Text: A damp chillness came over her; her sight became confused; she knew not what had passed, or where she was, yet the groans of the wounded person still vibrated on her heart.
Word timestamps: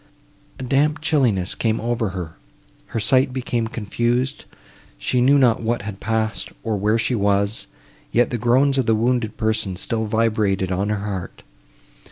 A 0.57 0.63
damp 0.63 0.99
chillness 0.99 1.53
came 1.53 1.79
over 1.79 2.09
her; 2.09 2.33
her 2.87 2.99
sight 2.99 3.31
became 3.31 3.67
confused; 3.67 4.45
she 4.97 5.21
knew 5.21 5.37
not 5.37 5.61
what 5.61 5.83
had 5.83 5.99
passed, 5.99 6.49
or 6.63 6.75
where 6.75 6.97
she 6.97 7.13
was, 7.13 7.67
yet 8.11 8.31
the 8.31 8.39
groans 8.39 8.79
of 8.79 8.87
the 8.87 8.95
wounded 8.95 9.37
person 9.37 9.75
still 9.75 10.05
vibrated 10.05 10.71
on 10.71 10.89
her 10.89 11.05
heart. 11.05 11.43